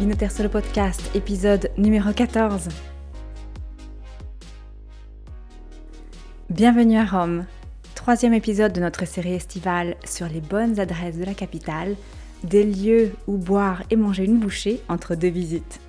[0.00, 2.68] Vinoter sur le podcast, épisode numéro 14.
[6.48, 7.44] Bienvenue à Rome,
[7.94, 11.96] troisième épisode de notre série estivale sur les bonnes adresses de la capitale,
[12.44, 15.80] des lieux où boire et manger une bouchée entre deux visites.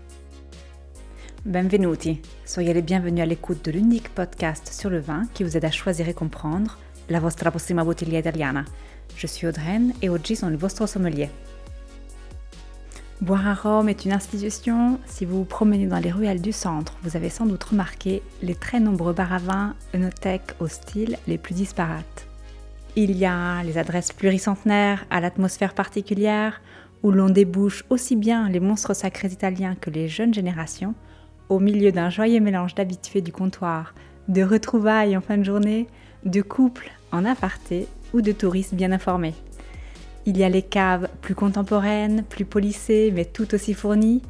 [1.46, 5.64] Benvenuti, soyez les bienvenus à l'écoute de l'unique podcast sur le vin qui vous aide
[5.64, 8.66] à choisir et comprendre la vostra prossima bottiglia italiana.
[9.16, 11.30] Je suis Audreyne et oggi sono il vostro sommelier.
[13.22, 15.00] Boire à Rome est une institution.
[15.06, 18.56] Si vous vous promenez dans les ruelles du centre, vous avez sans doute remarqué les
[18.56, 19.76] très nombreux bars à vin,
[20.68, 22.26] style les plus disparates.
[22.96, 26.62] Il y a les adresses pluricentenaires à l'atmosphère particulière,
[27.04, 30.96] où l'on débouche aussi bien les monstres sacrés italiens que les jeunes générations,
[31.48, 33.94] au milieu d'un joyeux mélange d'habitués du comptoir,
[34.30, 35.86] de retrouvailles en fin de journée,
[36.26, 39.36] de couples en aparté ou de touristes bien informés.
[40.26, 44.22] Il y a les caves plus contemporaines, plus polissées, mais tout aussi fournies.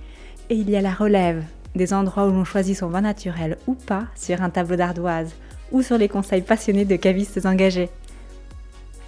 [0.50, 1.44] Et il y a la relève,
[1.76, 5.34] des endroits où l'on choisit son vin naturel ou pas sur un tableau d'ardoise,
[5.72, 7.90] ou sur les conseils passionnés de cavistes engagés.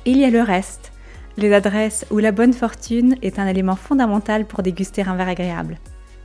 [0.06, 0.92] il y a le reste,
[1.38, 5.78] les adresses où la bonne fortune est un élément fondamental pour déguster un verre agréable.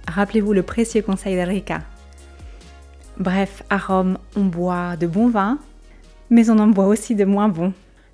[0.06, 1.80] Rappelez-vous le précieux conseil d'Enrica.
[3.18, 5.58] Bref, à Rome, on boit de bons vins,
[6.30, 7.72] mais on en boit aussi de moins bons.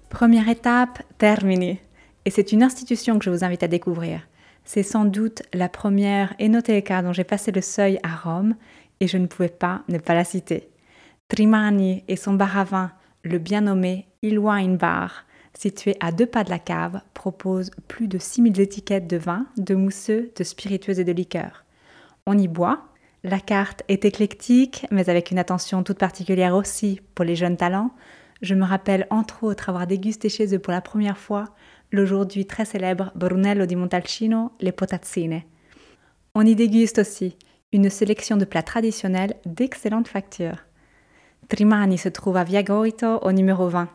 [0.08, 1.83] Première étape, terminé.
[2.24, 4.20] Et c'est une institution que je vous invite à découvrir.
[4.64, 8.54] C'est sans doute la première enoteca dont j'ai passé le seuil à Rome
[9.00, 10.70] et je ne pouvais pas ne pas la citer.
[11.28, 16.26] Trimani et son bar à vin, le bien nommé Il Wine Bar, situé à deux
[16.26, 20.98] pas de la cave, propose plus de 6000 étiquettes de vin, de mousseux, de spiritueux
[20.98, 21.64] et de liqueurs.
[22.26, 22.84] On y boit.
[23.22, 27.90] La carte est éclectique, mais avec une attention toute particulière aussi pour les jeunes talents.
[28.42, 31.54] Je me rappelle entre autres avoir dégusté chez eux pour la première fois
[31.92, 35.42] l'aujourd'hui très célèbre Brunello di Montalcino, les potazzine.
[36.34, 37.36] On y déguste aussi
[37.72, 40.56] une sélection de plats traditionnels d'excellente facture.
[41.48, 43.88] Trimani se trouve à Via Goito au numéro 20.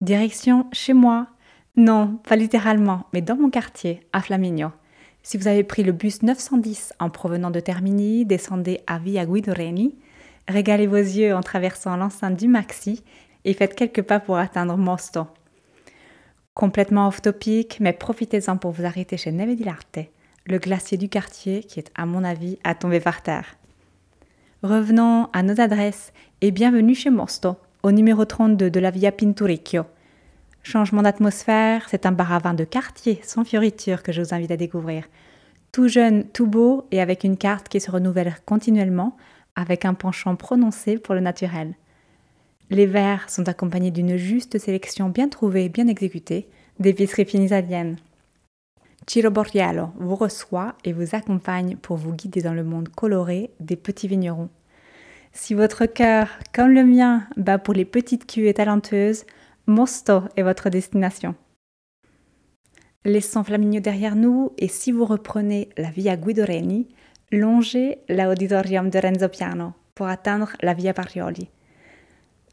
[0.00, 1.28] Direction chez moi
[1.76, 4.68] Non, pas littéralement, mais dans mon quartier, à Flaminio.
[5.22, 9.94] Si vous avez pris le bus 910 en provenant de Termini, descendez à Via Guidoreni,
[10.48, 13.02] régalez vos yeux en traversant l'enceinte du Maxi
[13.44, 15.26] et faites quelques pas pour atteindre Mosto.
[16.54, 20.00] Complètement off-topic, mais profitez-en pour vous arrêter chez Neve di Larte,
[20.46, 23.56] le glacier du quartier qui est, à mon avis, à tomber par terre.
[24.62, 29.84] Revenons à nos adresses et bienvenue chez Mosto, au numéro 32 de la Via Pinturicchio.
[30.62, 35.04] Changement d'atmosphère, c'est un bar de quartier sans fioriture que je vous invite à découvrir.
[35.72, 39.16] Tout jeune, tout beau et avec une carte qui se renouvelle continuellement,
[39.56, 41.74] avec un penchant prononcé pour le naturel.
[42.70, 46.48] Les verres sont accompagnés d'une juste sélection bien trouvée et bien exécutée
[46.78, 47.96] d'épiceries fines italiennes.
[49.06, 53.76] Ciro Borriello vous reçoit et vous accompagne pour vous guider dans le monde coloré des
[53.76, 54.48] petits vignerons.
[55.32, 59.24] Si votre cœur, comme le mien, bat pour les petites cuves talentueuses,
[59.66, 61.34] Mosto est votre destination.
[63.04, 66.88] Laissons Flaminio derrière nous et si vous reprenez la Via Guidoreni,
[67.32, 71.50] longez l'Auditorium de Renzo Piano pour atteindre la Via Parioli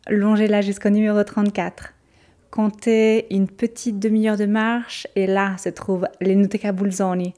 [0.10, 1.94] longez-la jusqu'au numéro 34.
[2.52, 7.34] Comptez une petite demi-heure de marche et là se trouve l'Enoteca Bulzoni,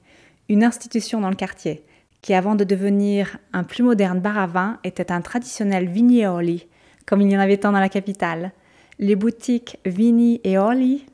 [0.48, 1.84] une institution dans le quartier
[2.22, 6.68] qui, avant de devenir un plus moderne bar à vin, était un traditionnel vignioli,
[7.06, 8.52] comme il y en avait tant dans la capitale.
[9.00, 11.06] Les boutiques Vini et Oli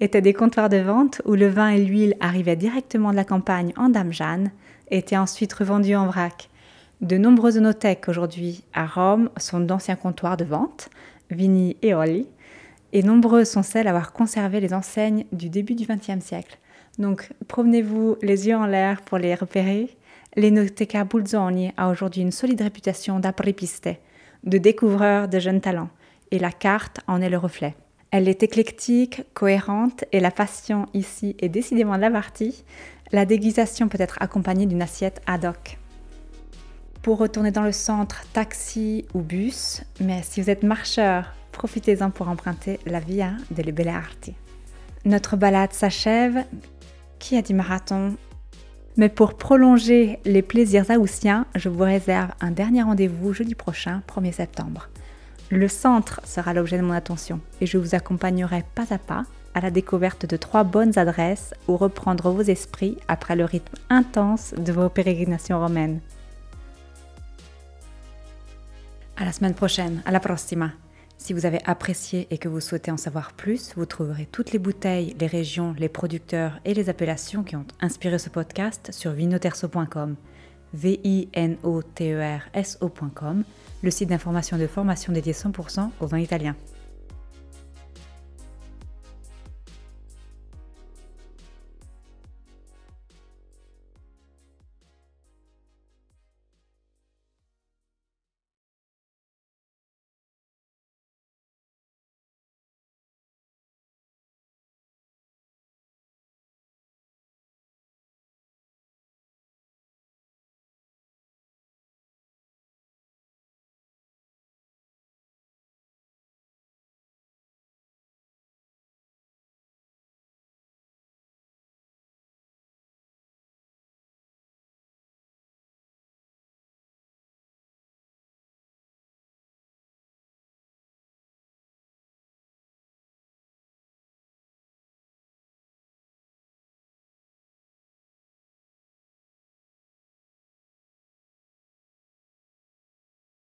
[0.00, 3.72] étaient des comptoirs de vente où le vin et l'huile arrivaient directement de la campagne
[3.76, 4.52] en Dame Jeanne
[4.90, 6.48] et étaient ensuite revendus en vrac.
[7.00, 10.90] De nombreuses onothèques aujourd'hui à Rome sont d'anciens comptoirs de vente,
[11.30, 12.26] Vini et Oli,
[12.92, 16.58] et nombreuses sont celles à avoir conservé les enseignes du début du XXe siècle.
[16.98, 19.96] Donc promenez-vous les yeux en l'air pour les repérer.
[20.36, 23.88] L'Enoteca Bulzoni a aujourd'hui une solide réputation d'apripiste,
[24.44, 25.90] de découvreur de jeunes talents,
[26.30, 27.74] et la carte en est le reflet.
[28.12, 32.64] Elle est éclectique, cohérente, et la passion ici est décidément la partie.
[33.12, 35.78] La déguisation peut être accompagnée d'une assiette ad hoc.
[37.02, 42.28] Pour retourner dans le centre, taxi ou bus, mais si vous êtes marcheur, profitez-en pour
[42.28, 44.34] emprunter la Via delle Belle Arti.
[45.04, 46.44] Notre balade s'achève.
[47.18, 48.16] Qui a dit marathon?
[48.96, 54.32] Mais pour prolonger les plaisirs haussiens, je vous réserve un dernier rendez-vous jeudi prochain, 1er
[54.32, 54.88] septembre.
[55.50, 59.24] Le centre sera l'objet de mon attention et je vous accompagnerai pas à pas
[59.54, 64.54] à la découverte de trois bonnes adresses où reprendre vos esprits après le rythme intense
[64.54, 66.00] de vos pérégrinations romaines.
[69.16, 70.72] À la semaine prochaine, à la prossima.
[71.18, 74.58] Si vous avez apprécié et que vous souhaitez en savoir plus, vous trouverez toutes les
[74.58, 80.16] bouteilles, les régions, les producteurs et les appellations qui ont inspiré ce podcast sur vinoterso.com,
[80.72, 83.44] v i n o t e r s o.com,
[83.82, 86.56] le site d'information et de formation dédié 100% au vin italien.